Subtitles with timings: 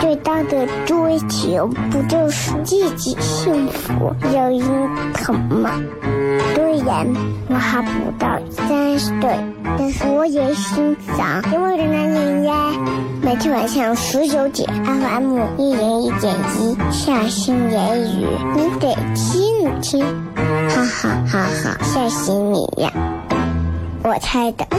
[0.00, 4.60] 最大的追求不就是自己幸福、有人
[5.14, 5.70] 疼吗？
[6.54, 7.06] 虽然
[7.48, 9.38] 我还不到三十岁，
[9.78, 12.54] 但是我也心脏因为的男人呀。
[13.22, 20.04] 每天晚上十九点，FM 一零一点一，下心言语，你得听听，
[20.68, 22.92] 哈哈哈哈，吓死你呀！
[24.04, 24.64] 我猜的。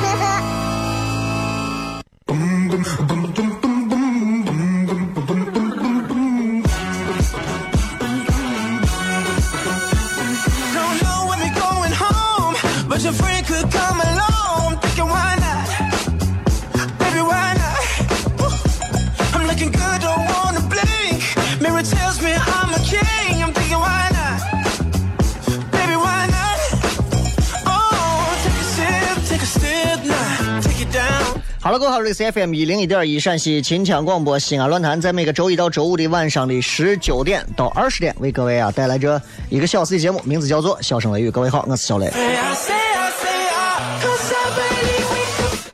[31.99, 41.27] 好，这里是 FM 一零一点一陕西秦腔广播西安论坛，在每个周一到周五的晚上的十九点到二十点，为各位啊带来这一个小时的节目，名字叫做《笑声雷雨》。
[41.31, 42.09] 各位好，我是小雷。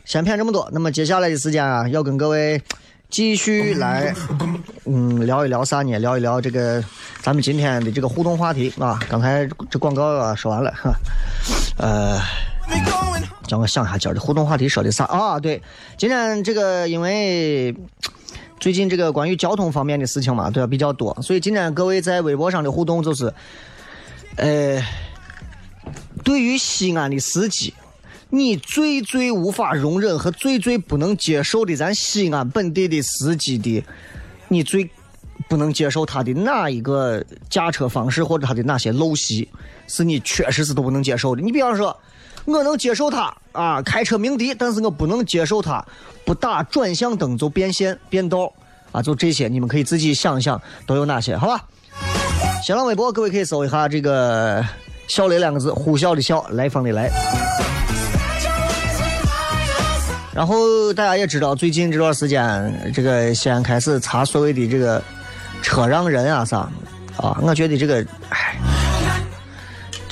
[0.03, 2.59] 先骗这么多，那么接下来的时间啊，要跟各位
[3.11, 4.11] 继续来
[4.85, 5.95] 嗯聊一聊啥呢？
[5.99, 6.83] 聊一聊这个
[7.21, 8.99] 咱们今天的这个互动话题啊。
[9.07, 10.91] 刚才这广告啊说完了哈，
[11.77, 12.19] 呃。
[13.47, 15.39] 叫我想一下今儿的互动话题说的啥啊？
[15.39, 15.61] 对，
[15.97, 17.75] 今天这个因为
[18.59, 23.31] 最近这个关于交通方面的事情嘛，对吧比较多，所以今天各位在微博上的互动就是，
[24.37, 24.81] 呃，
[26.23, 27.71] 对于西安的司机，
[28.31, 33.85] 你最最无法容忍和最最不能接受的咱西安本地的司机的，
[34.47, 34.89] 你最
[35.47, 39.47] 不能接受他的哪一个驾车方式或者他的哪些陋习，
[39.87, 41.43] 是你确实是都不能接受的。
[41.43, 41.95] 你比方说。
[42.45, 45.83] 我能接受他啊，开车鸣笛，但是我不能接受他
[46.23, 48.51] 不打转向灯就变线变道
[48.91, 51.63] 啊，就这些，你们可以自己想想都有哪些，好吧？
[52.63, 54.63] 新浪微博各位可以搜一下这个
[55.07, 57.09] “笑雷”两个字，呼啸的啸，来访的来。
[60.33, 65.01] 然后大家也知道，最近这段时间，这个西安开始查所谓的这个
[65.61, 66.69] 车让人啊啥
[67.17, 68.55] 啊，我觉得这个，唉。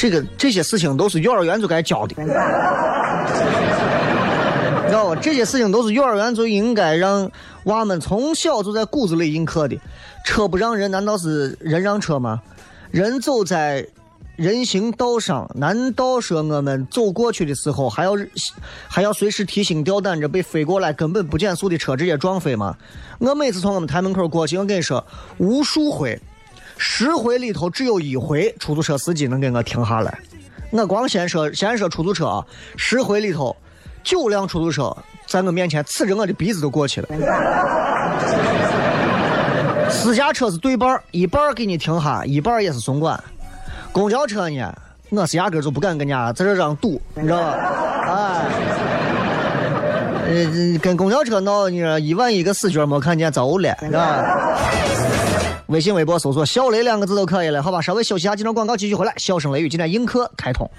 [0.04, 2.34] 这个这些事情都是幼儿园就该教的，你 知
[4.92, 5.16] 道吧？
[5.22, 7.32] 这些事情都是幼儿园就应该让
[7.64, 9.80] 娃们从小就在骨子里印刻的。
[10.26, 12.42] 车不让人，难道是人让车吗？
[12.92, 13.88] 人走在
[14.36, 18.12] 人行道上，难道说我们走过去的时候还要
[18.90, 22.76] 还要随时提心吊胆着被飞过来根本不减速的车直接撞飞吗？
[23.20, 25.02] 我每次从我们台门口过去，我跟你说，
[25.38, 26.20] 无数回。
[26.86, 30.20] 十回里头只有一回出租车司机能给我停下来，
[30.70, 32.46] 我光先说先说出租车啊，
[32.76, 33.56] 十回里头
[34.04, 34.94] 九辆出租车
[35.26, 37.08] 在我面前呲着我的鼻子都过去了。
[39.90, 43.18] 私家车是对半一半给你停下，一半也是松管。
[43.94, 44.76] 公交车呢，
[45.10, 47.58] 我是压根就不敢跟人家在这这样堵，你知道吧？
[48.10, 48.46] 哎，
[50.28, 54.26] 呃，跟公交车闹，你说一万一个死角没看见走了，是吧？
[55.68, 57.82] 微信、微博搜索“小雷”两个字都可以了，好吧？
[57.82, 59.14] 稍微休息下，几张广告继续回来。
[59.18, 60.70] 笑声雷雨，今天映客开通。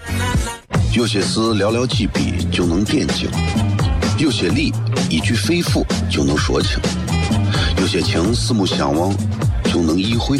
[0.94, 3.28] 有些事寥寥几笔就能点睛，
[4.18, 4.72] 有些理
[5.08, 6.78] 一句肺腑就能说清，
[7.78, 9.12] 有些情四目相望
[9.64, 10.38] 就能意会，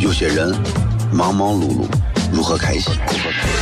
[0.00, 0.52] 有些人
[1.12, 1.86] 忙忙碌碌
[2.32, 2.92] 如何开心？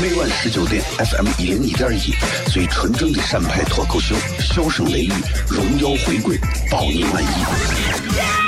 [0.00, 2.14] 每晚十九点，FM 一零一点一，
[2.50, 5.12] 最纯正的陕派脱口秀，笑声雷雨，
[5.48, 6.38] 荣耀回归，
[6.70, 8.47] 包你满意。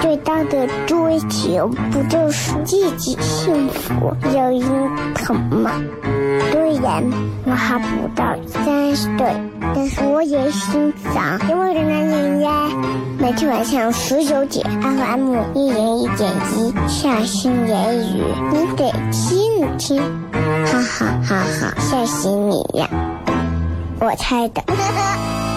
[0.00, 4.62] 最大的追求，不就是自己幸福、有人
[5.14, 5.70] 疼吗？
[6.50, 7.02] 虽然
[7.44, 9.34] 我还不到三十岁，
[9.74, 12.68] 但是我也心脏因为的男人呀，
[13.18, 18.22] 每天晚上十九点，FM 一人一点一，下心言语，
[18.52, 20.02] 你得听听，
[20.66, 22.88] 哈哈哈哈，吓死你呀！
[24.00, 24.62] 我猜的。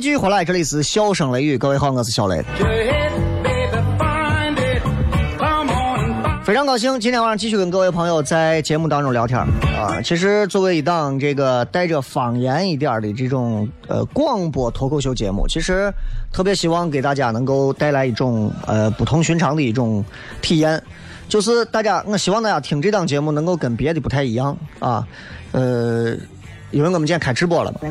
[0.00, 2.40] 继续回来，这里是笑声雷雨，各位好，我是小雷。
[6.44, 10.00] 非常高兴，今天晚上继续跟各位朋友在节目当中聊天啊。
[10.02, 15.92] 其实作为一档这个带着方言一点的这种呃广播脱口秀节目，其实
[16.32, 20.04] 特别希望给大家能够带来一种呃不同寻常的一种
[20.40, 20.80] 体验，
[21.28, 25.06] 就是大家我希望大家听这档节目能够跟别的不太一样啊。
[25.50, 26.14] 呃，
[26.70, 27.80] 因为我们今天开直播了嘛。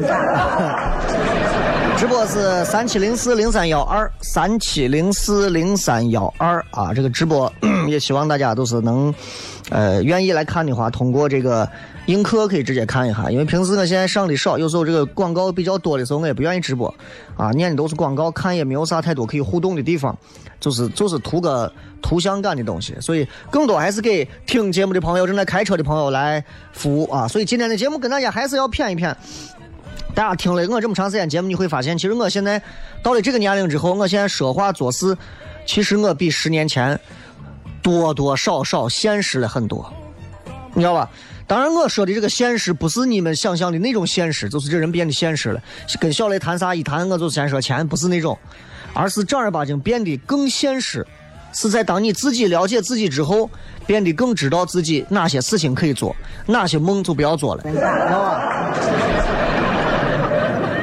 [1.98, 7.52] 直播是三七零四零三幺二三七零四零三幺二啊，这个直播
[7.90, 9.12] 也希望大家都是能，
[9.72, 11.68] 呃，愿意来看的话，通过这个
[12.08, 16.94] 映客可以直接看一下，因为平时我现在上的少，有时候这个广告比较多的时候，我也不愿意直播
[17.36, 20.18] 啊，念的都是广告，看也没有啥太多可以互动的地方，
[20.60, 21.72] 就是就是图个
[22.02, 29.14] 图像感的东西，所以更多还是给听节目的朋友、正在开车的朋友来服务啊，所以今天的节目跟大家还是要谝一谝。
[30.16, 32.60] 大家听了我这么长时间节目，你会发现，其实我现在
[33.04, 35.16] 到了这个年龄之后，我现在说话做事，
[35.66, 36.98] 其实我比十年前
[37.84, 39.94] 多多少少现实了很多，
[40.74, 41.10] 你知道吧？
[41.48, 45.62] 当然，我说的这个现实不是你们想象的那种现实，就是这人变得现实了。
[45.98, 48.38] 跟小雷谈啥一谈，我就先说钱，不是那种，
[48.94, 51.08] 而是正儿八经变得更现实，
[51.54, 53.50] 是在当你自己了解自己之后，
[53.86, 56.14] 变得更知道自己哪些事情可以做，
[56.46, 58.74] 哪些梦就不要做了，知道吧？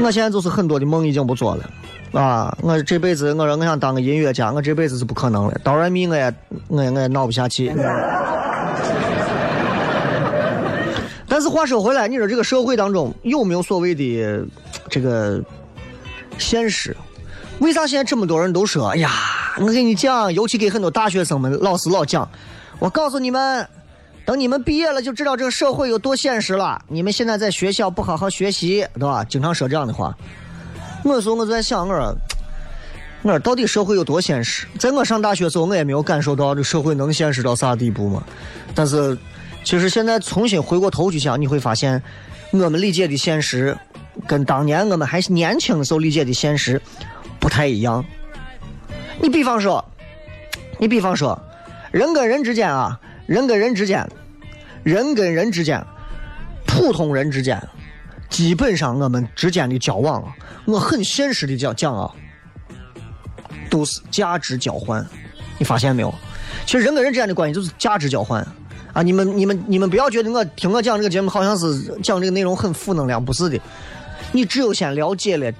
[0.00, 1.70] 我现在就是很多的梦已经不做了，
[2.20, 2.56] 啊！
[2.62, 5.60] 我这辈子我说我想当个音乐家，我这辈子是不可能了。
[5.62, 6.34] 哆来咪我也
[6.68, 7.70] 我也我也闹不下去。
[11.34, 14.46] 但是话说回来，你说这个社会当中有没有所谓的
[14.88, 15.42] 这个
[16.38, 16.96] 现实？
[17.58, 18.90] 为啥现在这么多人都说？
[18.90, 19.10] 哎呀，
[19.58, 22.30] 我跟你讲，尤其给很多大学生们，老师老讲，
[22.78, 23.68] 我告诉你们。
[24.24, 26.80] 等你们毕业了，就知道这个社会有多现实了。
[26.86, 29.24] 你们现在在学校不好好学习，对吧？
[29.24, 30.16] 经常说这样的话。
[31.02, 32.16] 我说我就在想，我说，
[33.22, 34.68] 我说到底社会有多现实？
[34.78, 38.22] 在我上大学时候，我也没有感受到这社会能现实到啥地步嘛。
[38.72, 39.18] 但是，
[39.64, 42.00] 其实现在重新回过头去想，你会发现，
[42.52, 43.76] 我们理解的现实，
[44.28, 46.80] 跟当年我们还年轻的时候理解的现实
[47.40, 48.04] 不太一样。
[49.20, 49.84] 你比方说，
[50.78, 51.40] 你比方说，
[51.90, 53.00] 人跟人之间啊。
[53.26, 54.06] 人跟人之间，
[54.82, 55.82] 人跟人之间，
[56.66, 57.58] 普通人之间，
[58.28, 60.22] 基本上我们之间的交往，
[60.66, 62.12] 我很现实的讲讲啊，
[63.70, 65.02] 都是价值交换。
[65.56, 66.14] 你发现没有？
[66.66, 68.46] 其实人跟人之间的关系就是价值交换
[68.94, 69.02] 啊！
[69.02, 73.60] 你们、你们、你们不要觉得我听我讲这个节目好像是讲这个内容很负能量，不是的。
[74.32, 75.52] 你只有先了解了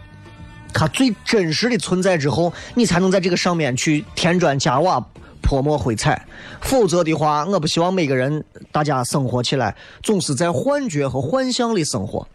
[0.72, 5.04] 它最真实的存在之后，你才能在这个上面去添砖加瓦。
[5.46, 6.26] 泼墨绘彩，
[6.62, 12.26] 否则的话，我不希望每个人大家生活起来总是在幻觉和幻象里生活。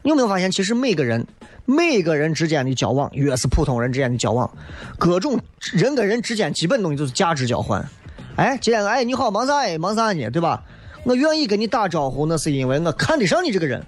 [0.00, 1.26] 你有没有发现，其实每个人
[1.66, 4.50] 每个人之间的交往，越是普通人之间的交往，
[4.98, 5.38] 各种
[5.74, 7.86] 人跟人之间基本东西都是价值交换。
[8.36, 10.30] 哎，今天哎你好，忙啥哎忙啥呢？
[10.30, 10.62] 对吧？
[11.04, 13.82] 我愿意跟你打招呼，那是因为我看得上你这个人，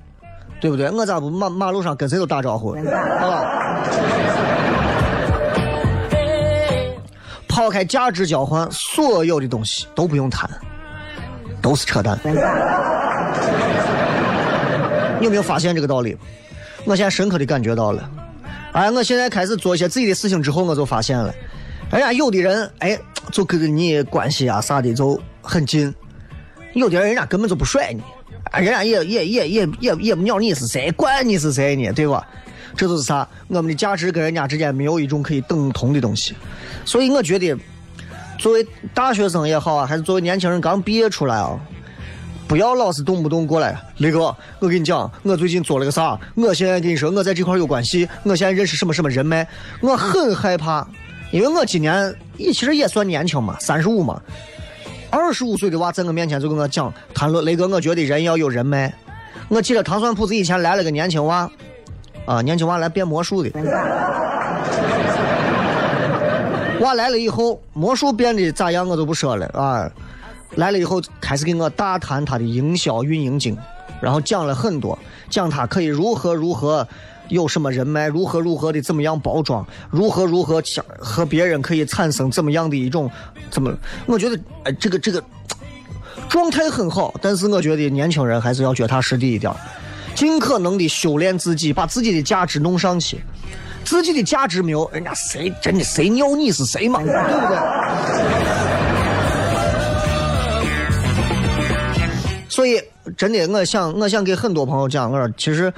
[0.60, 0.90] 对不对？
[0.90, 2.74] 我咋不马马路上跟谁都打招呼？
[3.20, 3.44] 好吧？
[7.46, 10.48] 抛开价值交换，所有的东西都不用谈，
[11.60, 12.18] 都是扯淡。
[15.18, 16.16] 你有没有发现这个道理？
[16.84, 18.08] 我现在深刻的感觉到了。
[18.72, 21.34] 哎，我现在开始做一些自己的事情之后，我就发现了，
[21.90, 22.98] 人家，有的人哎，
[23.32, 25.90] 就跟你关系啊啥的就很近；
[26.74, 28.02] 有的人人家根本就不甩你，
[28.52, 32.26] 人家也也也也也也不鸟你是谁，管你是谁呢，对吧？
[32.76, 33.26] 这都是啥？
[33.48, 36.34] 我们的价值跟人家之间没有一种可以等同的东西，
[36.84, 37.56] 所以我觉得，
[38.38, 41.58] 作为大学生也好啊，还是作为年轻人刚毕业出来啊，
[42.46, 46.20] 不要老是动不动过来，雷哥，我跟你讲，我最近做了个啥？
[46.34, 49.48] 我现在跟你说，我在这块有关系，我现在认识什么什么人脉，
[49.80, 50.86] 我很害怕，
[51.30, 54.20] 因为我今年也其实也算年轻嘛，三十五嘛，
[55.10, 58.92] 二十五岁的娃在我面前就跟我讲谈论雷哥，我觉得人要有人脉。
[59.48, 61.50] 我记得糖蒜铺子以前来了个年轻娃，
[62.26, 63.50] 啊，年轻娃来变魔术的。
[66.80, 69.90] 娃来了以后，魔术变得咋样我都不说了啊。
[70.54, 73.56] 来了以后，开始给我大谈他的营销运营经，
[74.00, 76.86] 然后讲了很多，讲他可以如何如何
[77.28, 83.10] 有什么人脉，如何如何的怎么样包装，如何如何想和别人可以产生怎么样的一种
[83.50, 83.72] 怎么？
[84.06, 85.22] 我觉得哎，这个这个
[86.28, 89.52] 状态很好，但是我觉得年轻人还是要脚踏实地一点，
[90.14, 93.20] 尽可能的修炼自己，把自己的价值弄上去。
[93.84, 97.00] 自己的价值没有，人家谁真的谁尿你是谁嘛？
[97.02, 97.14] 对不
[97.48, 97.58] 对？
[102.50, 102.82] 所以
[103.16, 105.72] 真的，我想我想给很多朋友讲，我说其实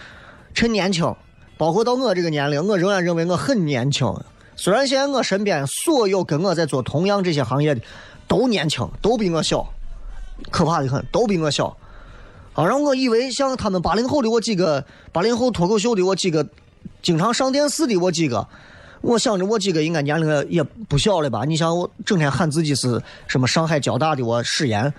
[0.54, 1.14] 趁年轻，
[1.60, 4.10] 包括到我这个年龄，我仍然认为我很年轻。
[4.56, 7.82] 虽然现在我身边所有跟我在做同样这些行业的
[8.26, 9.68] 都年轻，都比我小，
[10.50, 11.76] 可怕的很，都比我小。
[12.54, 16.48] 啊，让我以为像他们八零后的我几个，八零后脱口秀的我几个，
[17.02, 18.48] 经常上电视的我几个，
[19.02, 21.44] 我想着我几个应该年龄也不小了吧？
[21.44, 24.90] 你想我整天喊自己是什么上海交大的我史岩。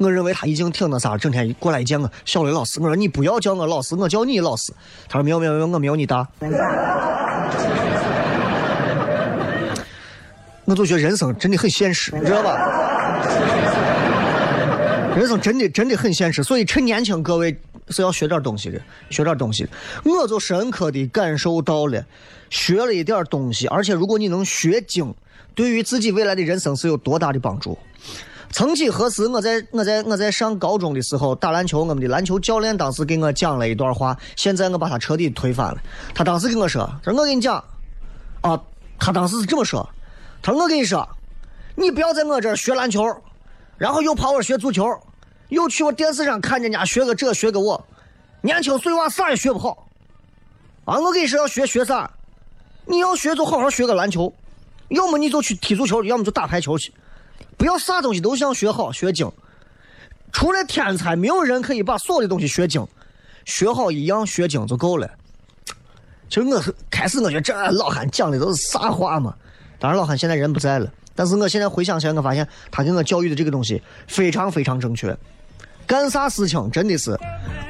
[0.00, 2.80] 我认为他已经挺那啥，整天过来见我，小雷老师。
[2.80, 4.72] 我说你不要叫我老师，我叫你老师。
[5.06, 6.26] 他说没有没有没有，我没有你大。
[10.64, 12.56] 我就觉得人生真的很现实，你知道吧？
[15.14, 17.54] 人生真的真的很现实，所以趁年轻，各位
[17.90, 18.80] 是要学点东西的，
[19.10, 19.68] 学点东西。
[20.02, 22.02] 我就深刻的感受到了，
[22.48, 25.14] 学了一点东西，而且如果你能学精，
[25.54, 27.76] 对于自己未来的人生是有多大的帮助。
[28.52, 35.80] 曾几何时，我在我在我在上高中的时候打篮球，我们的篮球教练当时给我讲了一段话，现在我把他彻底推翻了。
[36.12, 37.62] 他当时跟我说：“说我跟你讲，
[38.40, 38.60] 啊，
[38.98, 39.88] 他当时是这么说，
[40.42, 41.08] 他说我跟你说，
[41.76, 43.04] 你不要在我这儿学篮球，
[43.78, 44.84] 然后又跑我学足球，
[45.48, 47.86] 又去我电视上看人家学个这学个我，
[48.42, 49.86] 年轻碎娃啥也学不好。
[50.86, 52.10] 啊，我跟你说要学学啥？
[52.84, 54.32] 你要学就好好学个篮球，
[54.88, 56.92] 要么你就去踢足球，要么就打排球去。”
[57.60, 59.30] 不要啥东西都想学好学精，
[60.32, 62.88] 除了天才，没有人可以把所有的东西学精，
[63.44, 65.06] 学好一样学精就够了。
[66.30, 66.58] 其实我
[66.90, 69.34] 开始我觉得这老汉讲的都是啥话嘛？
[69.78, 75.14] 当然老汉现在人不在了，但是我现在回想起来，我发现他给我教育的这个东西非常非常正确。
[75.86, 77.14] 干啥事情真的是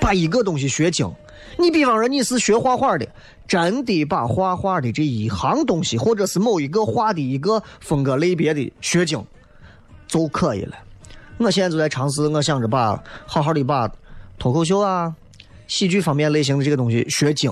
[0.00, 1.12] 把一个东西学精。
[1.59, 3.04] 你比方说你是学画画的，
[3.49, 9.20] 真的把画画的这一行东西，或者是某一个画的一个风格类别的学精。
[10.11, 10.76] 就可以了。
[11.38, 13.90] 我现在就在尝试，我想着把好好的把
[14.38, 15.14] 脱口秀啊、
[15.67, 17.50] 喜剧方面类型的这个东西学精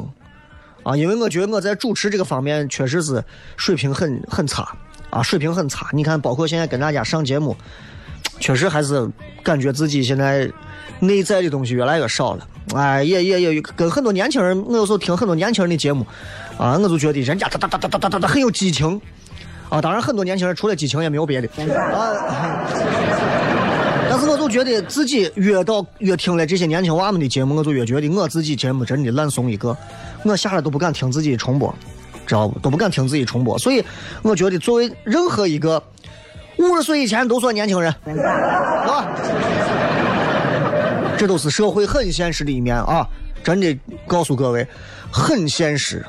[0.83, 3.25] 啊，因为我觉得我在主持这个方面确实是
[3.57, 4.77] 水平很很差
[5.09, 5.89] 啊，水平很差。
[5.93, 7.57] 你看，包括现在跟大家上节目，
[8.41, 9.09] 确实还是
[9.43, 10.51] 感觉自己现在
[11.01, 12.47] 内在的东西越来越少了。
[12.75, 16.07] 哎，也也也跟很多年轻人，我有时候听很多年轻人的节目
[16.59, 19.01] 啊，我就觉得人家哒哒哒哒哒哒哒很有激情。
[19.69, 22.13] 啊，当然很多年轻人除了激情也没有别的啊。
[24.11, 29.77] 但是我就觉得自己越到越听了这些年轻娃们的节目，我就越觉得我自己节目真的烂怂一个。
[30.25, 31.75] 我下来都不敢听自己重播，
[32.27, 32.59] 知道不？
[32.61, 33.59] 都不敢听自己重播。
[33.59, 33.85] 所以
[34.23, 35.83] 我觉得作为任何一个
[36.57, 39.07] 五十岁以前都算年轻人，啊，
[41.19, 43.07] 这都是社会很现实的一面啊！
[43.45, 44.67] 真的告诉各位，
[45.11, 46.05] 很现实。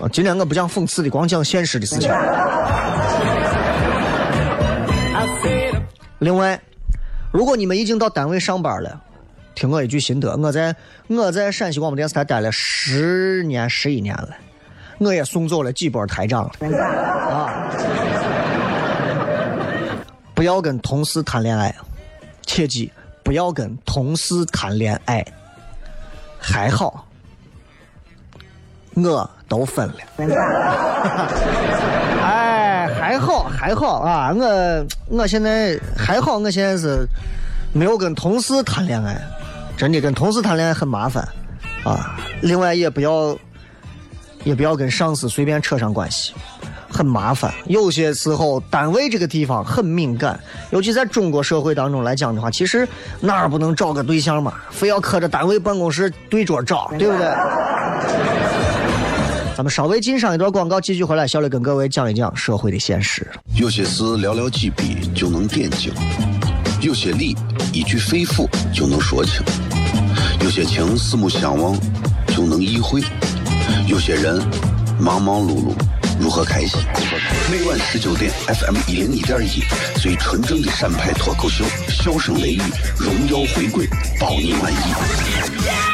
[0.00, 2.10] 啊，今天我不讲讽刺的，光讲现实的事情。
[6.18, 6.60] 另外，
[7.30, 9.00] 如果你们已经到单位上班了，
[9.54, 10.74] 听我一句心得：我在
[11.06, 14.30] 我在陕西广播电视台待了十年十一年了，
[14.98, 16.50] 我也送走了几波台长了。
[17.30, 17.70] 啊！
[20.34, 21.74] 不要跟同事谈恋爱，
[22.42, 22.90] 切记
[23.22, 25.24] 不要跟同事谈恋爱。
[26.38, 27.06] 还好，
[28.96, 29.30] 我。
[29.46, 29.94] 都分了，
[32.24, 34.32] 哎，还好还好啊！
[34.34, 37.06] 我我现在还好，我现在是
[37.74, 39.20] 没有跟同事谈恋爱，
[39.76, 41.28] 真的跟同事谈恋爱很麻烦
[41.84, 42.18] 啊。
[42.40, 43.36] 另外也不要
[44.44, 46.32] 也不要跟上司随便扯上关系，
[46.90, 47.52] 很麻烦。
[47.66, 52.88] 有些时候单位这个地方很敏感，尤其在中国社会当中来讲的话，其实
[53.20, 54.54] 哪儿不能找个对象嘛？
[54.70, 57.28] 非要磕着单位办公室对桌找，对不对？
[59.56, 63.24] 咱们稍微进上一段广告，继续回来，小磊跟各位讲一讲社会的现实。
[63.54, 65.92] 有些事寥寥几笔就能点睛，
[66.80, 67.36] 有些理
[67.72, 69.42] 一句肺腑就能说清，
[70.42, 71.78] 有些情四目相望
[72.26, 73.00] 就能意会，
[73.86, 74.42] 有些人
[74.98, 75.72] 忙忙碌碌
[76.20, 76.80] 如何开心？
[77.48, 79.62] 每晚十九点，FM 一零一点一，
[80.00, 82.62] 最纯正的陕派脱口秀，笑声雷雨，
[82.98, 83.86] 荣耀回归，
[84.18, 85.93] 保你满意。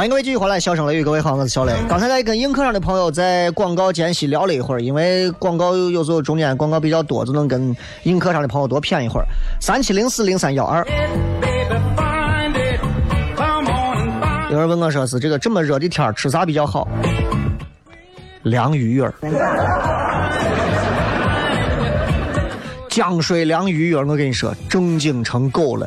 [0.00, 1.74] 欢迎各位继续回来，笑声雷雨，各位好，我是小雷。
[1.86, 9.26] 刚才在跟映客上的朋友在广告间隙聊了一会儿，因为广告有时候中间广告比较多，就能跟映客上的朋友多谝一会儿。
[9.60, 10.82] 三七零四零三幺二。
[14.50, 16.88] 有人问我说是这个这么热的天吃啥比较好？
[18.44, 19.14] 凉鱼圆儿，
[22.88, 25.86] 江水凉鱼圆儿，我跟你说，正经成狗了。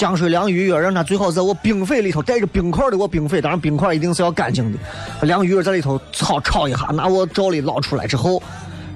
[0.00, 4.78] 江水凉鱼圆，让它最好在我冰水里头带着冰块的我冰水，当然冰块一定是要干净的。
[5.26, 8.42] 凉鱼圆在里头炒炒一下，拿我罩里捞出来之后，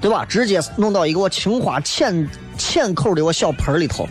[0.01, 0.25] 对吧？
[0.25, 4.09] 直接弄到一个我青花浅浅口的我小盆里头，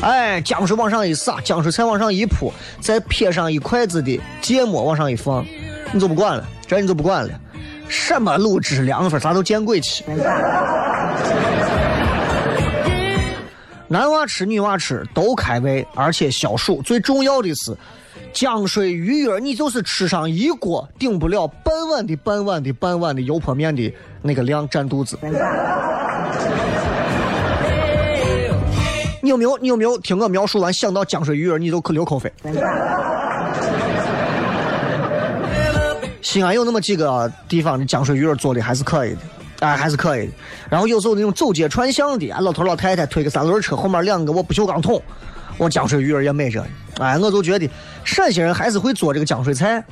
[0.00, 5.44] 哎，江水往上一撒，江水菜往上一铺，再撇上一筷子的芥末往上一放，
[5.92, 7.38] 你就不管了，这你就不管了，
[7.86, 10.02] 什么卤汁凉粉啥都见鬼去。
[13.94, 16.82] 男娃吃女娃吃都开胃，而且消暑。
[16.82, 17.72] 最重要的是，
[18.32, 25.16] 江水鱼圆，你就是吃上一锅，顶不了半碗的半碗的半碗的油泼面的那个量占肚子。
[29.22, 29.56] 你有没有？
[29.58, 32.32] 你有没有听我描述完想到江水鱼圆，你就可流口水？
[36.20, 39.20] 西安有那么几个地方的江水鱼儿做的还是可以的。
[39.64, 40.32] 哎，还是可以的。
[40.70, 45.00] 然后有时候那种走街串巷的，老头老太太推个三轮车，后面两个我不锈钢桶，
[45.56, 46.64] 我江水鱼儿也美着。
[46.98, 47.68] 哎，我就觉得
[48.04, 49.82] 陕西人还是会做这个江水菜。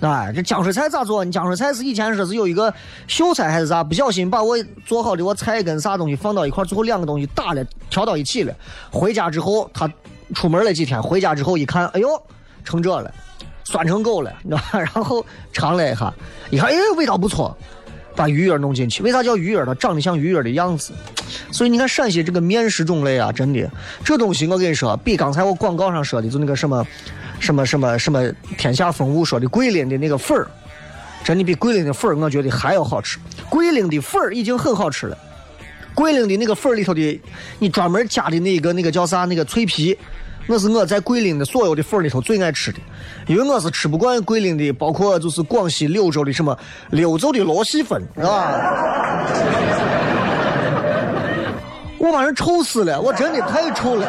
[0.00, 1.24] 哎，这江水菜咋做？
[1.24, 2.72] 你江水菜是以前说是有一个
[3.06, 8.54] 秀才还是啥，不小心把我做好的我菜跟啥东西放到一块，最后两个东西打了，调到一起了。
[8.90, 9.90] 回家之后，他
[10.34, 12.08] 出门了几天，回家之后一看，哎呦，
[12.64, 13.10] 成这了，
[13.62, 14.80] 酸成狗了，你知道吧？
[14.80, 16.12] 然后尝了一下，
[16.50, 17.56] 一看，哎，味道不错。
[18.16, 20.92] 把鱼圆弄进去，为啥叫鱼圆它长得像鱼圆的样子，
[21.50, 23.68] 所以你看陕西这个面食种类啊，真的，
[24.04, 26.86] 这东西我跟你说，比刚才我广告上说的就那个什么，
[27.40, 30.46] 什么什么什么天下风物说的桂林的那个粉儿，
[31.24, 33.18] 真的比桂林的粉儿我觉得还要好吃。
[33.48, 35.18] 桂林的粉儿已经很好吃了，
[35.94, 37.20] 桂林的那个粉儿里头的，
[37.58, 39.98] 你专门加的那个那个叫啥那个脆皮。
[40.46, 42.78] 我是我在桂林的所有的粉里头最爱吃的，
[43.26, 46.56] 因为我是吃不惯桂林的，包括就是广西柳州的什么
[46.90, 48.52] 柳州的螺蛳粉，是吧？
[51.98, 54.06] 我把人臭死了，我真的太臭了。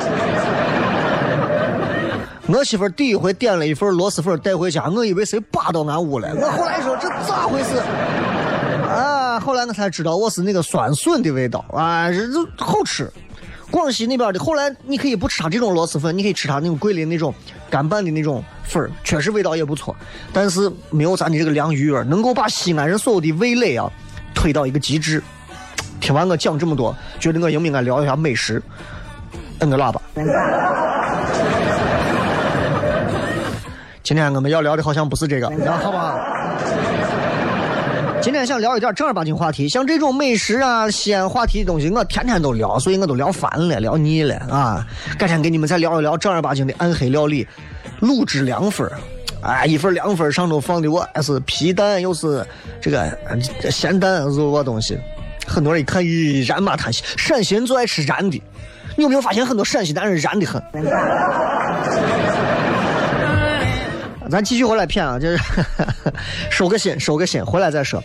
[2.48, 7.82] 我媳妇第一回点了一份螺蛳粉带回家，我以为谁扒到俺屋了，我后来说这咋回事？
[8.88, 13.10] 啊，后来我才知道我是那个酸笋的味道啊，这这好吃。
[13.72, 17.34] 广西那边的，后来你可以不吃它这种螺蛳粉，你可以吃它那种桂林那种
[17.70, 19.96] 干拌的那种粉儿，确实味道也不错，
[20.32, 23.92] 但是没有咱的这个凉鱼儿能够把西安人所有的味蕾啊
[24.34, 25.22] 推到一个极致。
[26.00, 28.62] 听完我讲这么多，觉得我应不应该聊一下美食？
[29.60, 30.02] 摁个喇叭。
[34.04, 36.20] 今天我们要聊的好像不是这个，好不好？
[38.26, 44.84] 今天想聊一点正儿八经话题，像这种美食啊、西安话题的东西，我天天都聊，所以我都聊烦了、聊腻了啊。
[45.16, 47.48] 改天给你们再聊一聊正儿八经的暗黑料理，
[48.02, 48.90] 卤汁凉粉
[49.44, 52.44] 哎，一份凉粉上头放的我是皮蛋，又是
[52.82, 53.16] 这个
[53.70, 54.98] 咸蛋，是我东西。
[55.46, 57.04] 很多人一看，咦，燃嘛叹息。
[57.18, 58.42] 陕西人最爱吃燃的，
[58.96, 60.60] 你有没有发现很多陕西男人燃的很？
[64.30, 65.40] 咱继续回来骗啊，就是
[66.50, 68.02] 收个心，收个心，回来再说。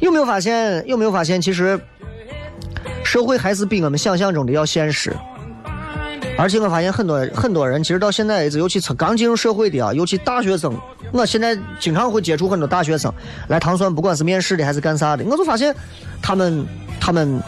[0.00, 0.86] 有没有发现？
[0.86, 1.40] 有没有发现？
[1.40, 1.78] 其实
[3.04, 5.14] 社会还是比我们想象中的要现实。
[6.38, 10.78] 而且我发现很多很多人，其实到现在为止，尤其刚进入社会的啊，尤其大学生，
[11.10, 13.10] 我现在经常会接触很多大学生
[13.48, 15.74] 来唐山，不管是面试的还是干啥的，我就发现
[16.20, 16.66] 他们
[17.00, 17.40] 他们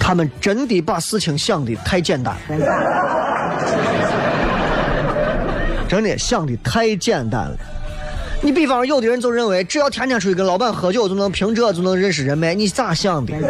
[0.00, 2.34] 他们真的把事情想的太简单，
[5.88, 7.56] 真的想的太简单了。
[8.40, 13.34] 你比方有的人就认为，只要天天出去跟老板喝酒，就能凭这就能认识人脉，你咋想的？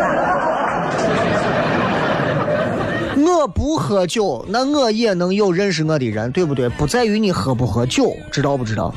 [3.21, 6.69] 我不喝酒，那我也能有认识我的人，对不对？
[6.71, 8.95] 不在于你喝不喝酒，知道不知道？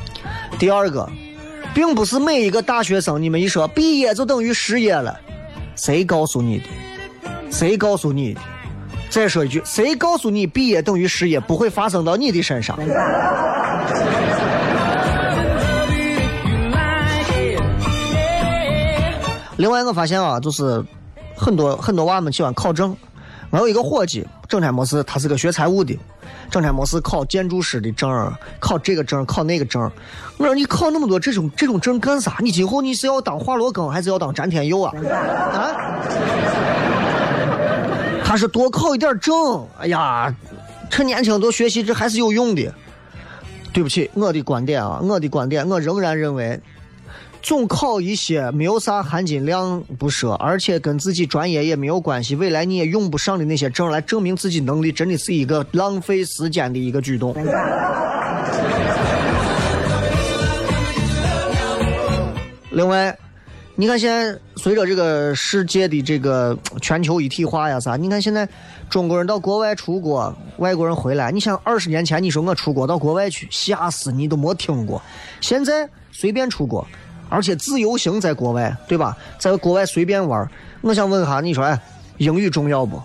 [0.58, 1.08] 第二个，
[1.74, 5.20] 并不是每一个大学生，你们一说毕业就等于失业了，
[5.76, 6.66] 谁告诉你的？
[7.52, 8.40] 谁告诉你的？
[9.12, 12.80] 再说一句，谁告诉你毕业等于失业不会发生到你的身上？
[19.58, 20.82] 另外，我发现啊，就是
[21.36, 22.96] 很多很多娃们喜欢考证。
[23.50, 26.00] 我有一个伙计，整天没事，他是个学财务的，
[26.50, 29.92] 整天没事考建筑师的证，考这个证，考那个证。
[30.38, 32.38] 我说你考那么多这种这种证干啥？
[32.40, 34.94] 你今后你是要当华罗庚，还是要当詹天佑啊？
[35.54, 35.76] 啊？
[38.32, 40.34] 他是多考一点证，哎呀，
[40.90, 42.74] 趁年轻多学习，这还是有用的。
[43.74, 46.58] 对不起，我的观点啊，我的观点，我仍然认为。
[47.42, 57.36] 总考一些没有啥含金量不说，而且跟自己专业也没有关系，未来你也用不上的那些证来证明自己能力，真的是一个浪费时间的一个举动。
[62.70, 63.14] 另外，
[63.82, 68.48] 你看现在随着这个世界的这个全球一体化呀啥，你看现在
[68.92, 75.02] 中国人到国外出国，外国人回来，你想二十年前你说我出国到国外去，吓死你都没听过，
[75.40, 76.88] 现在随便出国。
[77.28, 79.18] 而且自由行在国外，对吧？
[79.40, 80.48] 在国外随便玩
[80.82, 81.82] 我想问哈，你说，哎，
[82.20, 83.02] 英语重要不？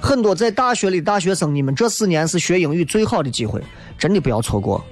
[0.00, 3.60] 很多在大学里大学生，你们这四年是学英语最好的机会，
[3.98, 4.84] 真的不要错过。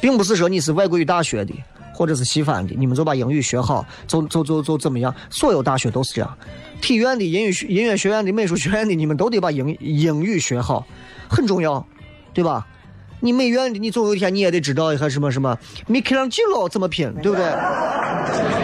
[0.00, 1.52] 并不是说你是外国语大学的，
[1.98, 5.12] 或者是西方的，你们就把英语学好，就就就就怎么样？
[5.30, 6.38] 所有大学都是这样。
[6.80, 10.86] 体院的、音乐音乐学院的、美术学院的，你们都得把英英语学好，
[11.28, 11.84] 很重要，
[12.32, 12.64] 对吧？
[13.18, 15.58] 你美院的，你总有一天你也得知道一下什么什么
[15.88, 17.44] 米开朗基罗怎么拼，对不对？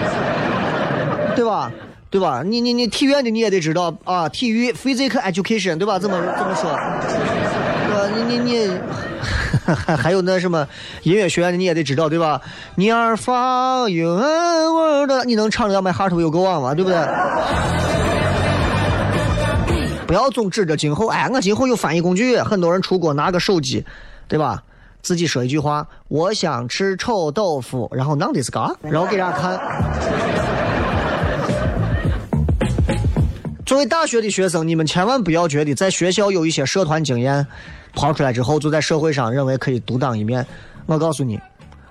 [1.35, 1.73] 对吧？
[2.09, 2.45] 对吧？
[2.47, 5.99] 你你你体院的你也得知道啊，体育 physical education，对吧？
[5.99, 6.71] 怎么怎么说？
[8.27, 8.79] 你你你，
[9.97, 10.67] 还有那什么
[11.03, 12.41] 音乐学院的你也得知道，对吧？
[12.75, 16.75] 你儿发音我的，你能唱得了 My Heart Will Go On 吗？
[16.75, 16.99] 对不对？
[20.07, 23.85] 不要总指着今后，哎，我今后有翻译工具，很多人出国拿个手机。
[24.27, 24.63] 对吧？
[25.03, 30.54] 自己说一句话，我想吃臭豆腐，然后 n 的是嘎，然后给大家看。
[33.67, 37.47] 作为大学的学生，你们千万不要觉得在学校有一些社团经验，
[37.95, 40.47] 跑出来之后就在社会上认为可以独当一面。
[40.85, 41.41] 我告诉你，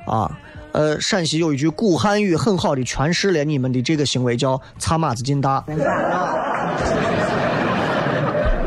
[0.06, 0.30] 啊，
[0.72, 5.64] 呃，陕西有一句古汉语很好的诠释了你们的这个行为，叫“擦马子进大”。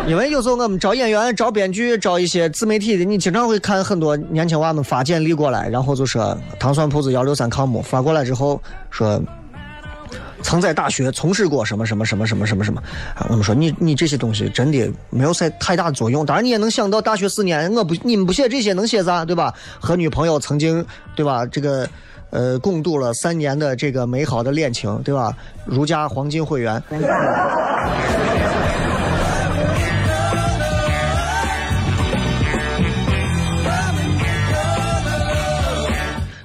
[0.09, 9.23] 因为有时候我们招演员、招编剧、招一些自媒体的，你经常会看很多年轻娃们发简历过来，然后就说“糖蒜铺子幺六三 com” 发过来之后说，
[10.46, 12.80] 曾在大学从事过什么什么什么什么什么什么
[13.16, 13.26] 啊。
[13.28, 16.24] 我们说你你这些东西真的没有太太大作用。
[16.24, 19.52] 当然你也能想到大学四年，我不你们不写这些能写啥对吧？
[19.80, 21.44] 和女朋友曾经对吧？
[21.46, 21.88] 这个
[22.30, 25.37] 呃共度了三年的这个美好的恋情对吧？
[25.64, 26.80] 如家黄金会员。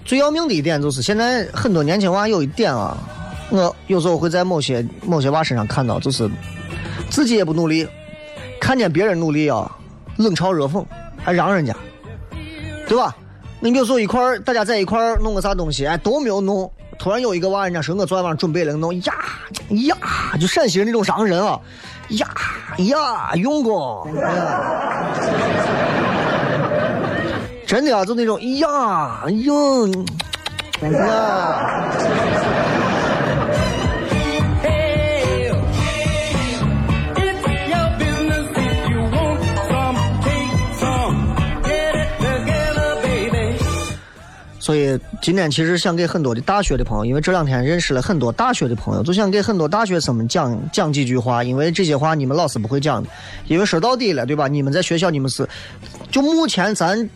[0.04, 2.98] 最要命的一点就是，现在很多年轻娃有一点啊，
[3.52, 6.30] 我有时候会在某些某些娃身上看到，就是
[7.10, 7.86] 自己也不努力，
[8.60, 9.70] 看见别人努力啊，
[10.16, 10.84] 冷嘲热讽，
[11.18, 11.76] 还让人家，
[12.88, 13.14] 对吧？
[13.60, 19.14] 你有时候一块儿，大家在一块儿弄个啥东西，哎，都没有弄，突然有一个娃，人家说我昨天晚上准备了弄，呀
[19.70, 19.96] 呀，
[20.40, 21.60] 就陕西人那种商人啊，
[22.10, 22.28] 呀
[22.78, 24.08] 呀，用过。
[27.68, 29.88] 真的啊，就那种呀哟，
[31.08, 31.92] 啊！
[44.72, 53.10] 所以今天其实想给很多的大学的朋友，因为这两天认识了很多大学的朋友，就想给很多大学生们讲讲几句话，因为这些话你们老师不会讲的。
[53.48, 54.48] 因为说到底了，对吧？
[54.48, 55.46] 你们在学校，你们是
[56.10, 57.10] 就目前咱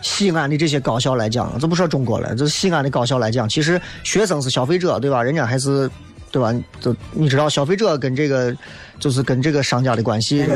[0.00, 5.22] 西安的这些高校来讲，这不说中国了，这西安的高校来讲，其实学生是消费者，对吧？
[5.22, 5.90] 人家还是
[6.32, 6.54] 对吧？
[6.80, 8.56] 就你知道，消费者跟这个
[8.98, 10.46] 就是跟这个商家的关系。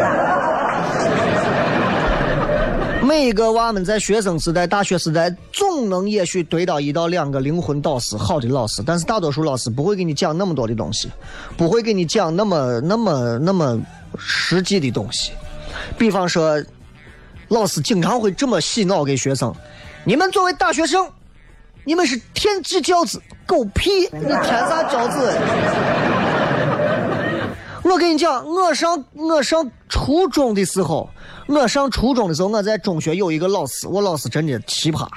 [3.08, 11.10] 每一个娃们在学生时代、大学时代，总能也许堆到一到两个灵魂导师、好的老师，但是大多数老师不会给你讲那么多的东西，
[11.56, 13.80] 不会给你讲那么、那么、那么
[14.18, 15.32] 实际的东西。
[15.96, 16.62] 比方说，
[17.48, 19.54] 老师经常会这么洗脑给学生：
[20.04, 21.08] 你们作为大学生，
[21.84, 24.02] 你们是天之骄子，狗屁！
[24.12, 25.32] 你天啥骄子？
[27.84, 31.08] 我跟你讲，我上我上初中的时候。
[31.48, 35.08] 我上初中的时候，我在中学有一个老师，我老师真的奇葩，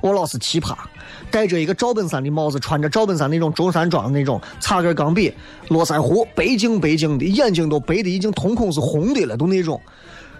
[0.00, 0.76] 我老师奇葩，
[1.28, 5.34] 戴着一个赵本山的帽子，穿着赵本山那种中山装的那种，擦根钢笔，
[5.68, 9.80] 络腮胡，白净白净的，眼睛都白的已经瞳孔是红的了，都那种，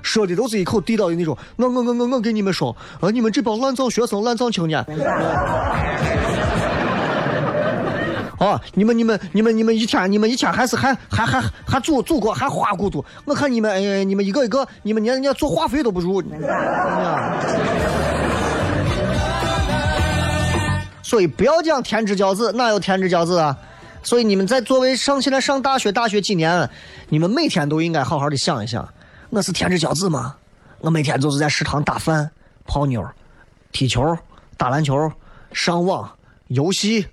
[0.00, 1.36] 说的都是一口地道的那种。
[1.56, 4.84] 我我我我我跟你们说，啊，你们这帮烂造学生、烂造青年。
[8.44, 8.60] 啊！
[8.74, 13.04] 你们、你们、你们、你们一天、你们一天还是还还还还祖祖国还花骨朵？
[13.24, 16.22] 我看你们，哎，你们一个一个，你们连人家做化肥都不如。
[21.02, 23.56] 所以不要讲天之骄子，哪有天之骄子啊？
[24.02, 26.68] 所以你们在作为上现在上大学，大学几年，
[27.08, 28.86] 你们每天都应该好好的想一想，
[29.30, 30.34] 我是天之骄子吗？
[30.80, 32.28] 我每天就是在食堂打饭、
[32.66, 33.06] 泡妞、
[33.70, 34.18] 踢球、
[34.56, 35.12] 打篮球、
[35.52, 36.10] 上网、
[36.48, 37.06] 游戏。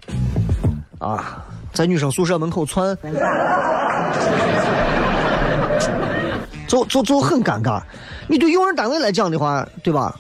[1.00, 2.98] 啊，在女生宿舍门口窜，
[6.68, 7.82] 就就就很尴尬。
[8.28, 10.16] 你对用人单位来讲的话，对吧？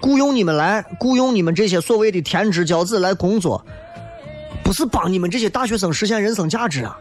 [0.00, 3.64] 雇佣你们来，雇佣你们这些所谓的天之骄子来工作，
[4.62, 6.98] 不是帮你们这些大学生实现人生价值啊！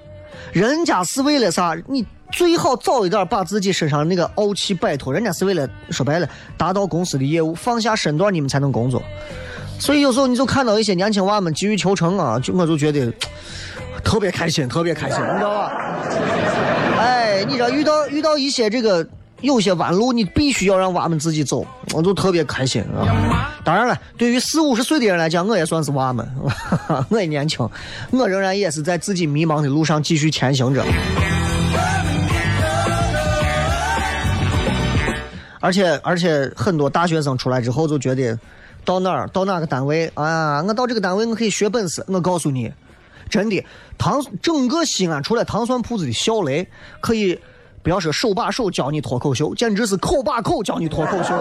[0.51, 1.75] 人家是为了啥？
[1.87, 5.13] 你最好早一点把自己身上那个傲气摆脱。
[5.13, 9.01] 人家是为了说白了，达到公司的业务，放下身段，你们才能工作。
[9.83, 13.11] 所以有时候你就看到一些年轻娃们急于求成啊，就我就觉得
[14.01, 15.73] 特别开心，特别开心，你知道吧？
[16.97, 19.05] 哎，你知道遇到遇到一些这个
[19.41, 23.51] 有些弯路，你必须要让娃们自己走，我就特别开心啊。
[23.65, 26.25] 当然了，对于四五十岁的人来讲，我也算是娃们，
[27.11, 27.69] 我也年轻，
[28.11, 30.81] 我仍然也是在自己迷茫的路上继续前行着。
[35.59, 38.39] 而且而且很多大学生出来之后就觉得。
[38.85, 40.61] 到哪儿到哪个单位啊？
[40.63, 42.03] 我到这个单位我可以学本事。
[42.07, 42.71] 我告诉你，
[43.29, 43.63] 真的，
[43.97, 46.67] 糖整个西安除了糖蒜铺子的小雷
[46.99, 47.39] 可以，
[47.81, 51.33] 不要说手把手教你脱口秀，简直是口把口教你脱口秀。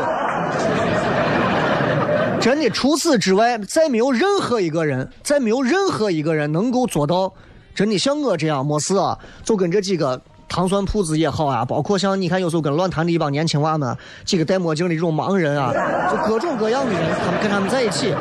[2.41, 7.33] 真的，除此之外，再没有任何一个人，再没有任何一个人能够做到，
[7.75, 10.21] 真的像我这样没事啊，就跟这几个。
[10.53, 15.73] 糖蒜铺子也好啊，包括像你看，有时候跟乱谈的一帮年轻娃们，几个戴墨镜的这种盲人啊，
[16.11, 18.15] 就各种各样的人，他们跟他们在一起，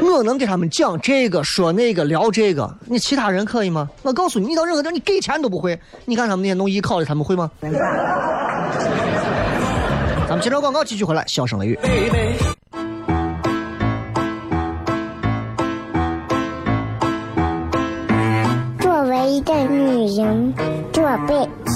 [0.00, 3.90] 我能给他们讲这个说那个聊这个，你其他人可以吗？
[4.02, 5.76] 我告诉你，你到任何地儿，你给钱都不会。
[6.04, 7.50] 你看他们那些弄艺考的，他们会吗？
[10.28, 11.76] 咱们接着广告继续回来，笑声雷雨。
[18.78, 20.54] 作为一个女人。
[21.04, 21.34] 宝贝，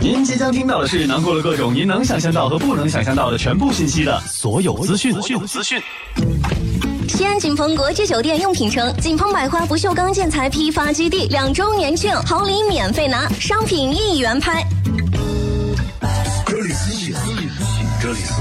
[0.00, 5.12] 您即将听到的是囊括了各种您能想象到和不能想象到的全部信息的所有资讯。
[5.12, 5.78] 资讯资讯。
[7.06, 14.64] 西安锦鹏国际酒店用品城锦鹏百花不锈钢建材批发基地两周年庆，好礼免费拿，商品一元拍。
[16.46, 17.22] 这里是西安，
[18.00, 18.32] 这里是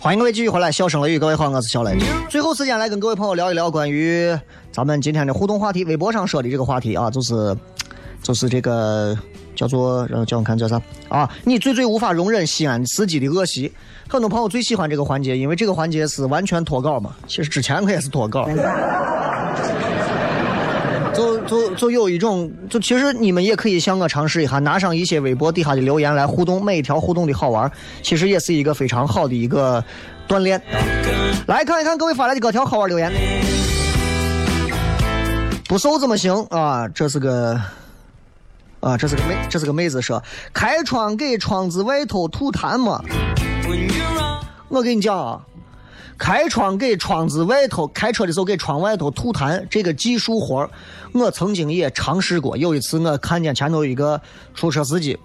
[0.00, 1.98] 欢迎各位继续回来，笑声雷雨，各位好，我是小雷。
[2.30, 4.32] 最后时间来跟各位朋友聊一聊关于
[4.70, 7.56] 咱们今天的互动话题，微博上说的这个话题啊，就是
[8.22, 9.18] 就是这个
[9.56, 11.28] 叫做让叫我看叫啥啊？
[11.42, 13.72] 你最最无法容忍西安司机的恶习。
[14.08, 17.16] 很多朋友最喜欢这个环节，因为这个环节是完全脱稿嘛。
[17.26, 18.48] 其实之前我也是脱稿。
[21.48, 27.70] 就就有一种，就其实你们也可以向我尝试一下，拿上一些微博底下的留言来互动，每一条互动的好玩，
[28.02, 29.82] 其实也是一个非常好的一个
[30.28, 30.60] 锻炼。
[31.46, 33.10] 来看一看各位发来的各条好玩留言。
[35.66, 36.88] 不瘦怎么行啊？
[36.88, 37.60] 这是个
[38.80, 43.02] 啊，这是个妹，这是个妹子说，开窗给窗子外头吐痰嘛。
[44.68, 45.40] 我跟你讲啊。
[46.18, 50.68] 开窗给窗子外头开车的时候给窗外头吐痰，这个技术活
[51.12, 52.56] 我曾经也尝试过。
[52.56, 54.20] 有一次我看见前头一个
[54.52, 55.16] 出租车司机，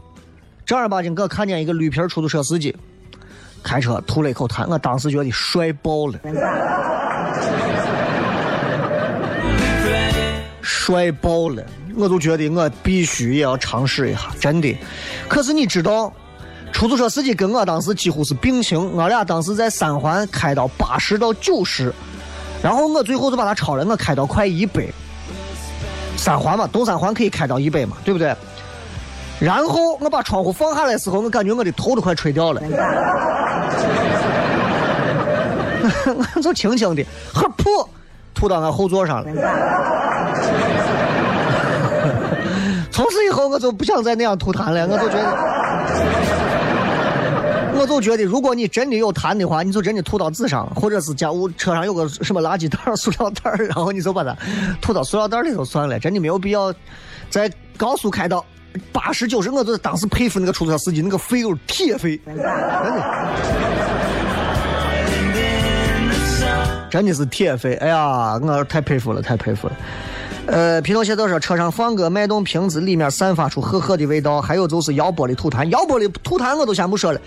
[0.66, 2.76] 正儿八经我看见一个绿皮出租车司机
[3.64, 6.20] 开车吐了一口痰，我当时觉得帅爆了，
[10.62, 14.78] 帅爆了，我就觉得我必须也要尝试一下，真的。
[15.28, 16.14] 可是你知道？
[16.74, 21.94] 出租车司机跟我当时几乎是并行，我俩当时在三环开到八十到九十，
[22.62, 24.86] 然后我最后就把他超了，我开到快一百。
[26.18, 28.36] 三环嘛，东三环可以开到一百嘛，对不对？
[29.40, 32.62] 然后我把窗户放下来的时候，我感觉我的头都快吹掉了，
[36.36, 37.88] 我 就轻轻的，呵噗，
[38.34, 39.32] 吐到俺后座上了。
[42.92, 46.43] 从此以后，我就不想再那样吐痰了，我就觉得。
[47.76, 54.36] 我就觉得，如果你真的有痰的话，你就真的吐到纸上，或者是家务车上有个什么垃圾袋、 塑料袋，然后你就把它
[54.82, 56.00] 吐到塑料袋里头算了。
[56.00, 56.74] 真的没有必要
[57.30, 58.46] 在高速开到
[58.92, 62.44] 八十九十，我就当时佩服那个出租车司机，那个肺都是铁肺，真的，
[66.90, 67.74] 真的是铁肺。
[67.76, 69.74] 哎呀，我太佩服了，太佩服了。
[70.46, 74.42] 呃，皮头鞋都说车上放个脉动瓶子，里面散发出赫赫的味道。
[74.42, 77.22] 还有就是摇玻璃吐痰，摇玻璃吐痰我都先不说了。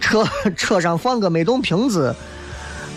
[0.00, 0.24] 车
[0.56, 2.14] 车上放个脉动瓶子，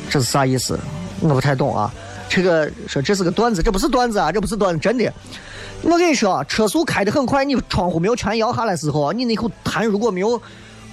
[0.09, 0.79] 这是啥意思？
[1.19, 1.91] 我不太懂啊。
[2.29, 5.11] 这个说这是个段子，这不是段子啊，这不是段子，真的。
[5.81, 10.41] 我跟你说，车速开得很快，你窗户没有全摇下来时候，你那口痰如果没有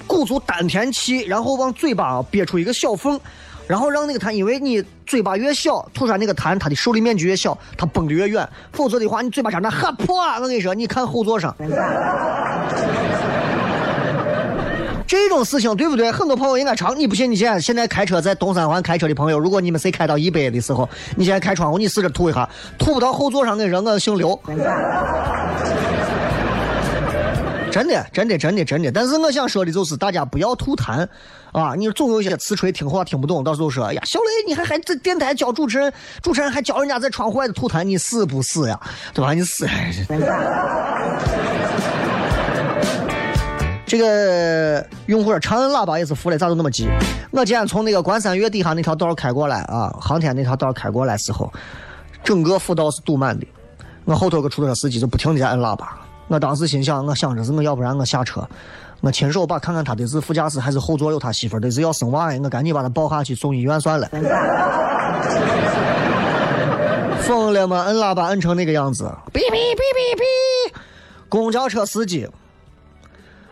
[0.07, 3.21] 鼓足丹田气，然后往嘴巴憋出一个小缝。
[3.67, 8.49] 然后让那个痰，因为你嘴巴越小，吐出来那个痰，它的受力面积越小，它崩的越远。
[8.73, 11.55] 否则的话，你嘴巴张那哈破，我跟你说，你看后座上，
[15.09, 16.13] 这种事情对不对？
[16.13, 16.97] 很多朋友应该尝。
[16.97, 17.31] 你不信？
[17.31, 22.47] 你现在现在开车在东三环开车的朋友，如果你们谁开到一百的时候，你现在开窗户，你试着吐一下，
[22.79, 24.39] 吐不到后座上，的人，我姓刘。
[27.71, 28.93] 真的，真的，真的，真的。
[28.93, 31.09] 但是我想说的就是，大家不要吐痰，
[31.53, 31.75] 啊！
[31.75, 35.91] 你总有一些词锤听话听不懂，到时候说，哎呀，小雷，你还还在电台教主持人，
[36.23, 38.79] 主持人还教人家在窗户外头吐痰，你死不死呀？
[39.15, 39.33] 对吧？
[39.33, 39.67] 你死！
[43.89, 46.87] 这个用户说长按喇叭也是服了，咋都那么急？
[47.31, 51.51] 我今天从那个关山月底下那条道开过来啊，航天那条道开过来时候，
[52.23, 53.47] 整个辅道是堵满的，
[54.05, 55.99] 我后头个出租车司机就不停的按喇叭。
[56.27, 58.47] 我当时心想，我想着是我要不然我下车，
[59.01, 64.07] 我亲手把看看他的是副驾驶还是后座有他媳妇的是要生娃呀，我赶紧把他抱下去送医院算了。
[67.23, 67.85] 疯了吗？
[67.87, 70.23] 摁喇叭摁成那个样子，哔哔哔哔哔！
[71.31, 72.29] 公交车司机，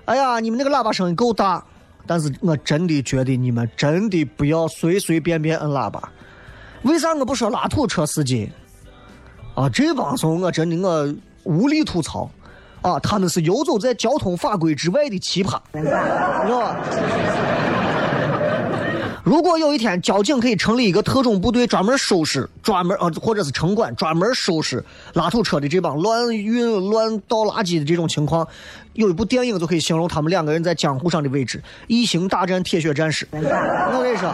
[0.06, 1.62] 哎呀，你们那个喇叭声音够大，
[2.06, 6.08] 但是我真的觉得你们真的不要随随便便摁喇叭。
[6.82, 8.50] 为啥我不说拉土车司机？
[9.54, 11.14] 啊，这帮怂我真的我
[11.44, 12.30] 无力吐槽。
[12.82, 15.82] 啊，他们是游走在交通法规之外的奇葩，知
[16.52, 16.76] 道吧？
[19.26, 24.84] 如果有一天交警可以成立一个特种部队，专门收拾专门呃，或者是城管专门收拾
[25.14, 28.46] 拉土车的这帮乱运乱倒垃圾的这种情况，
[28.92, 33.26] 有一部电影就可以形容他们两个人在江湖上的位置：异形大战铁血战士。
[33.32, 34.32] 我跟你说，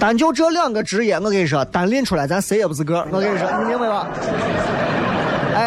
[0.00, 3.06] 单就这两个职业，我跟你说，单拎出来咱谁也不是个。
[3.12, 4.08] 我跟你说，你明白吧？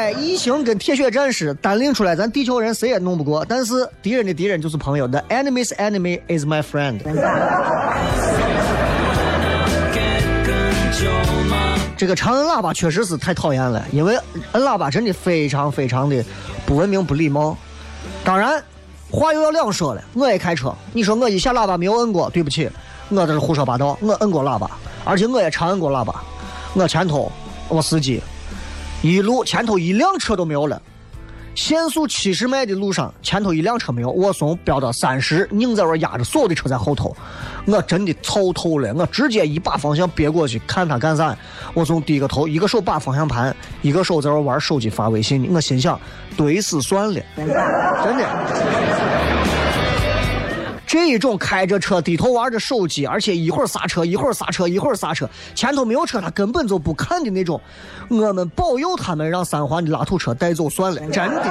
[0.01, 3.45] 哎，异形跟铁血战士单拎出来，咱地球人谁也弄不过。
[3.47, 7.01] 但是敌人的敌人就是朋友，The enemy's enemy is my friend。
[11.95, 14.17] 这个长摁喇叭确实是太讨厌了，因为
[14.53, 16.25] 摁喇叭真的非常非常的
[16.65, 17.55] 不文明、不礼貌。
[18.23, 18.59] 当然，
[19.11, 22.67] 话又要两说了，我也开车，你说我一下喇叭没有摁过，对不起，
[23.09, 24.71] 我这是胡说八道，我摁过喇叭，
[25.05, 26.23] 而且我也长摁过喇叭。
[26.73, 27.31] 我前头
[27.67, 28.19] 我司机。
[29.01, 30.79] 一路前头一辆车都没有了，
[31.55, 37.15] 限速七十迈的路上，前头一辆车没有，我从飙到三十，拧在我压着，所有的车在后头，
[37.65, 41.35] 我真的操透了，我直接一把方向别过去，看他干啥？
[41.73, 45.99] 我从低个头，一个手把方向盘，一个手在这玩手机发微信，我心想，
[46.37, 49.40] 对死算了，真的。
[50.91, 55.25] 这一种开着车低头玩着手机，而且一会儿刹车一会儿刹车一会儿刹车，
[55.55, 57.61] 前头没有车他根本就不看的那种，
[58.09, 61.43] 我们保佑他们让三环的拉土车带走算了，真的，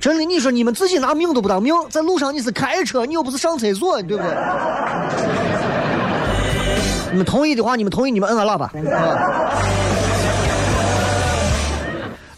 [0.00, 4.34] 真的，你说你们自己拿命都不当命，在路上你是开车，你又不是上厕所，对不对？
[7.10, 8.72] 你们同意的话，你们同意，你们摁下喇叭。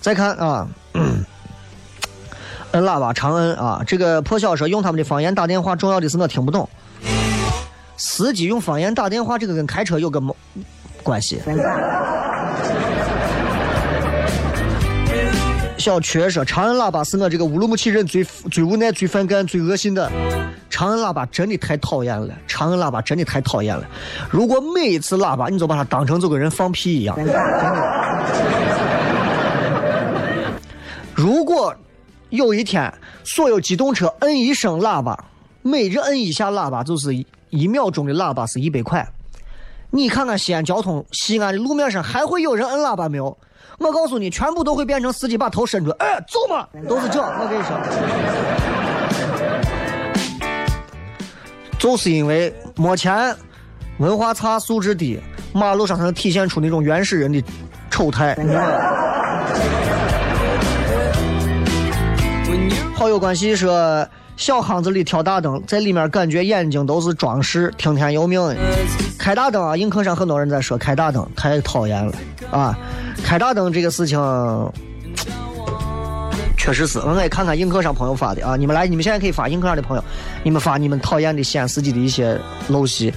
[0.01, 0.66] 再看啊。
[2.77, 3.83] 摁喇叭，长摁啊！
[3.87, 6.68] 这个破小说用他们的方言打电话，重要的是我听不懂。
[7.97, 10.37] 司机用方言打电话，这个跟开车有个毛
[11.03, 11.41] 关系？
[15.79, 20.12] 小缺说，长按喇叭是我这个乌鲁木齐人最最无奈、最反感、最恶心的。
[20.68, 23.85] 长按喇叭真的太讨厌了，长按喇叭真的太讨厌了。
[24.29, 27.18] 如果每一次喇叭你就把它当成就跟人放屁一样。
[31.14, 31.74] 如果。
[32.31, 32.93] 有一天，
[33.24, 35.24] 所有机动车摁一声喇叭，
[35.62, 37.14] 每日摁一下喇叭就是
[37.51, 39.07] 一秒钟的喇叭是一百块。
[39.91, 43.39] 你看看西安交通，西安的路面上还会有人摁喇叭没有？
[43.79, 47.20] 我告诉你，全部都会变成司机把头伸出，哎，走嘛，都是这。
[47.20, 47.79] 我跟你说，
[51.79, 53.37] 就是因为没钱、
[53.99, 55.20] 文化差、素质低，
[55.53, 57.43] 马路上才能体现出那种原始人的
[57.91, 58.35] 丑态。
[62.97, 68.40] 好友关系说，小巷子里挑大灯，在里面感觉眼睛都是装饰，听天由命。
[69.18, 72.12] 开大灯啊，映客上很多人在说开大灯太讨厌了
[72.51, 72.74] 啊！
[73.22, 74.18] 开大灯这个事情，
[76.57, 76.99] 确实是。
[77.01, 80.03] 我也看看映客上朋友发的啊，你们来，你们现在可以发映客上的朋友，
[80.42, 82.40] 你们发你们讨厌的西安司机的一些
[82.70, 83.12] 陋习。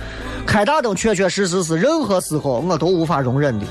[0.45, 3.65] 开大灯确确实实是任何时候我都无法容忍的。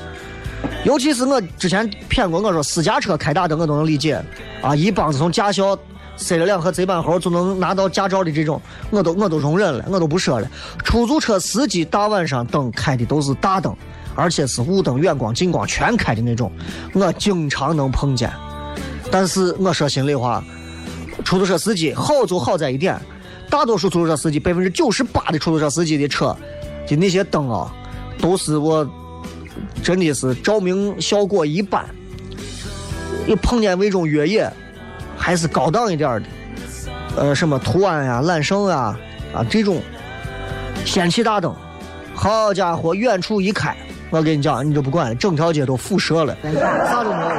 [0.83, 4.21] 尤其是我之前骗过我说私家车开大灯我都能理解
[4.61, 5.77] 啊，一帮子从驾校
[6.19, 8.61] 塞了两盒贼板猴就能拿到驾照的这种，
[8.91, 10.47] 我都我都容忍了，我都不说了。
[10.83, 13.75] 出租车司机大晚上灯开的都是大灯，
[14.15, 16.51] 而且是雾灯、远光、近光全开的那种，
[16.93, 18.31] 我经常能碰见。
[19.09, 20.43] 但是我说心里话，
[21.23, 22.99] 出租车司机好就好在一点，
[23.49, 26.35] 大多数出租车司机百分之九十八的出租车司机的车
[26.85, 27.73] 的那些灯啊，
[28.21, 28.87] 都是我。
[29.83, 31.83] 真的是照明效果一般，
[33.27, 34.49] 又碰见那种越野，
[35.19, 36.29] 还是高档一点的，
[37.17, 38.97] 呃，什么途安呀、揽胜啊
[39.33, 39.81] 啊这种
[40.85, 41.53] 氙气大灯，
[42.15, 43.75] 好家伙，远处一开，
[44.09, 46.35] 我跟你讲，你就不管，整条街都辐射了，
[46.87, 47.29] 啥都没有。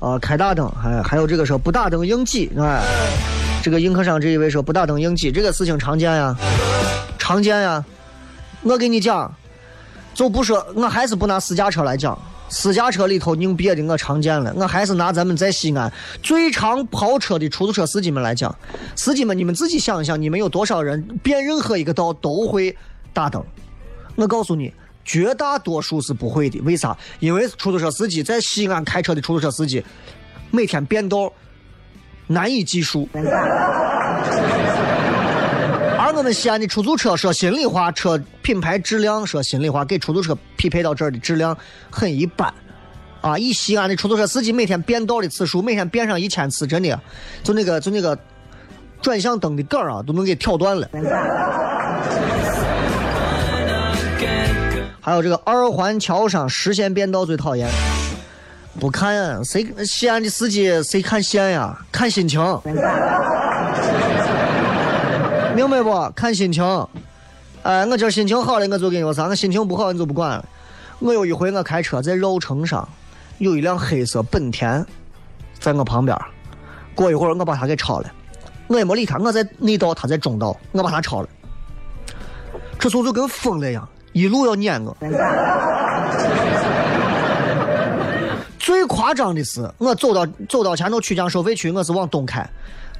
[0.00, 2.82] 啊，开大灯，还还有这个说不打灯应急，哎，
[3.62, 6.36] 这个映客上这一位说不打灯应急，这个事情常见呀，
[7.18, 7.82] 常见呀。
[8.62, 9.32] 我跟你讲，
[10.12, 12.18] 就不说，我还是不拿私家车来讲。
[12.50, 15.90] 私家车里头拧别的我常见了，我还是拿咱们在西安
[16.20, 18.54] 最常跑车的出租车司机们来讲。
[18.96, 22.76] 司机们，你们自己想一想，你们有多少人变任何一个道都会
[23.12, 23.42] 打灯？
[24.16, 24.74] 我告诉你，
[25.04, 26.60] 绝大多数是不会的。
[26.62, 26.96] 为啥？
[27.20, 29.82] 因为出租车司机在西安开车的出租车司机，
[30.50, 31.32] 每天变道
[32.26, 33.08] 难以计数。
[36.20, 41.56] 我们西安的出租车，说心里话，车品牌质量，说心里话，给出租车匹配到这儿的质量
[41.88, 42.52] 很一般，
[43.22, 43.38] 啊！
[43.38, 47.00] 以西安的出租车司机每天变道的次数，每天变上一千次，真的，
[47.42, 48.18] 就那个就那个
[49.00, 50.86] 转向灯的杆啊，都能给挑断了。
[55.00, 57.66] 还有这个二环桥上实线变道最讨厌，
[58.78, 61.74] 不看谁西安的司机谁看线呀？
[61.90, 62.38] 看心情。
[65.68, 66.12] 明白不？
[66.14, 66.64] 看心情。
[67.62, 70.44] 哎，我今儿心情好了，我就跟你说啥；我心情不好，你就不管了。
[70.98, 72.88] 我有一回，我开车在绕城上，
[73.38, 74.84] 有一辆黑色本田
[75.58, 76.16] 在我旁边。
[76.94, 78.10] 过一会儿，我把他给超了，
[78.66, 79.18] 我也没理他。
[79.18, 81.28] 我在内道，他在中道，我把他超了。
[82.78, 84.96] 这时候就跟疯了一样，一路要撵我。
[88.58, 92.48] 最夸张的是，我走到走到前头曲江收费区，我是往东开。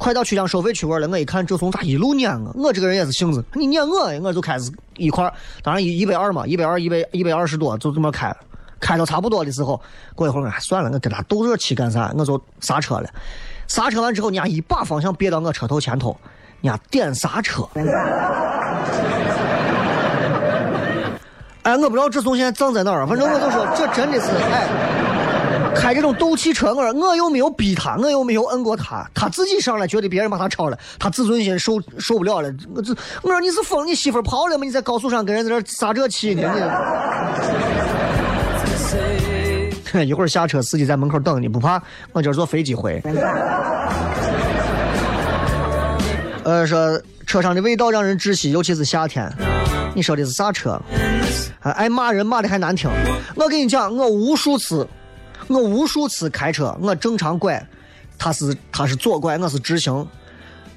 [0.00, 2.50] 快到曲江收费区了，我一看，这怂咋一路撵我？
[2.54, 5.30] 我这个人也是性子，你撵我，我就开始一块
[5.62, 8.34] 当然一一百二嘛，一百二，一百一百二十多，就这么开。
[8.80, 9.78] 开到差不多的时候，
[10.14, 12.10] 过一会儿，算了，我跟他斗热气干啥？
[12.16, 13.10] 我就刹车了。
[13.68, 16.16] 刹车完之后，人家一把方向别到我车头前头，
[16.62, 17.68] 人家点刹车。
[21.62, 24.66] 哎，我不知道这怂现在葬在哪儿，反正我就说这真的是哎，
[25.74, 32.52] 开这种斗气车，我我又没有逼他，我又没有摁过他，他自己上来觉得别人把他超了，他自尊心受受不了了。
[32.74, 34.64] 我这我说你是疯，你媳妇跑了吗？
[34.64, 36.52] 你在高速上跟人在这撒这气呢？
[39.92, 41.82] 你一会儿下车，司机在门口等你，不怕？
[42.12, 43.02] 我今儿坐飞机回。
[46.44, 49.30] 呃，说车上的味道让人窒息，尤其是夏天。
[49.94, 50.80] 你说的是啥车？
[51.58, 52.88] 还爱骂人，骂的还难听。
[53.34, 54.86] 我跟你讲，我无数次，
[55.50, 57.60] 我无数次开车，我正常拐，
[58.16, 60.06] 他是他是左拐，我是直行，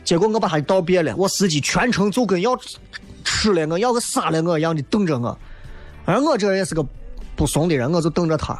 [0.03, 2.57] 结果我把他道别了，我司机全程就跟要
[3.23, 5.37] 吃了我要个杀了我一样的瞪着我，
[6.05, 6.83] 而我这人也是个
[7.35, 8.57] 不怂的人，我就瞪着他，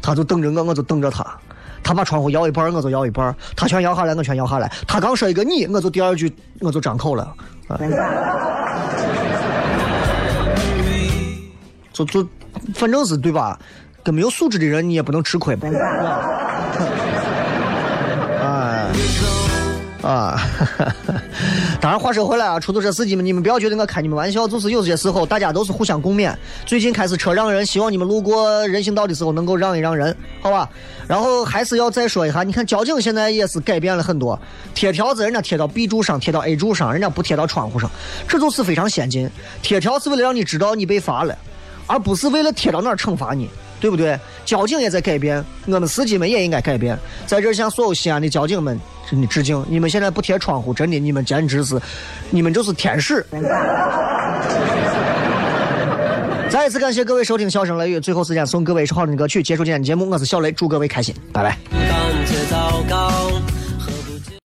[0.00, 1.38] 他就瞪着我，我就瞪着他。
[1.84, 4.72] 他把窗户摇一半，我就摇一半；他全摇下来，我全摇下来。
[4.86, 7.24] 他刚说一个你，我就第二句我就张口了。
[7.68, 7.78] 啊、
[11.92, 12.26] 就就
[12.74, 13.58] 反正是对吧？
[14.02, 15.68] 跟没有素质的人，你也不能吃亏吧？
[18.42, 18.90] 啊
[20.02, 20.36] 啊！
[21.80, 26.34] 当然，话说回来啊，出租车司机们，你们不要觉得我开你们玩笑，就是有些时候大家都是互相共勉。
[26.66, 30.68] 最近开始车让人，希望你们路过人行道的时候能够让一让人，好吧？
[31.06, 34.36] 然后还是要再说一下，你看交警现在也是改变了很多，
[34.74, 37.88] 贴条子人家贴到 B 柱上，贴到 A 柱上，人家不贴到窗户上，
[38.26, 39.30] 这就是非常先进。
[39.62, 41.38] 贴条是为了让你知道你被罚了，
[41.86, 43.48] 而不是为了贴到哪儿惩罚你。
[43.82, 44.16] 对不对？
[44.44, 46.96] 交警也在改变，我们司机们也应该改变。
[47.26, 48.80] 在这向所有西安的交警们
[49.10, 49.66] 真的致敬！
[49.68, 51.80] 你们现在不贴窗户，真的，你们简直是，
[52.30, 53.26] 你们就是天使。
[56.48, 60.08] 再一次感谢各位收听《笑声雷雨》，最后时间送各位一首好听的歌曲，结束今天的节目。
[60.08, 61.58] 我是小雷，祝各位开心，拜拜。